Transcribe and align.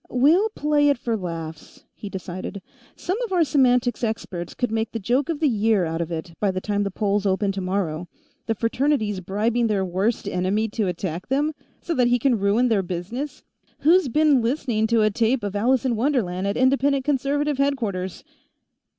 "We'll 0.09 0.49
play 0.55 0.89
it 0.89 0.97
for 0.97 1.15
laughs," 1.15 1.83
he 1.93 2.09
decided. 2.09 2.63
"Some 2.95 3.21
of 3.21 3.31
our 3.31 3.43
semantics 3.43 4.03
experts 4.03 4.55
could 4.55 4.71
make 4.71 4.91
the 4.93 4.97
joke 4.97 5.29
of 5.29 5.39
the 5.39 5.47
year 5.47 5.85
out 5.85 6.01
of 6.01 6.11
it 6.11 6.33
by 6.39 6.49
the 6.49 6.59
time 6.59 6.81
the 6.81 6.89
polls 6.89 7.27
open 7.27 7.51
tomorrow. 7.51 8.07
The 8.47 8.55
Fraternities 8.55 9.19
bribing 9.19 9.67
their 9.67 9.85
worst 9.85 10.27
enemy 10.27 10.69
to 10.69 10.87
attack 10.87 11.27
them, 11.27 11.53
so 11.81 11.93
that 11.93 12.07
he 12.07 12.17
can 12.17 12.39
ruin 12.39 12.67
their 12.67 12.81
business; 12.81 13.43
who's 13.81 14.07
been 14.09 14.41
listening 14.41 14.87
to 14.87 15.03
a 15.03 15.11
tape 15.11 15.43
of 15.43 15.55
'Alice 15.55 15.85
in 15.85 15.95
Wonderland' 15.95 16.47
at 16.47 16.57
Independent 16.57 17.05
Conservative 17.05 17.59
headquarters?" 17.59 18.23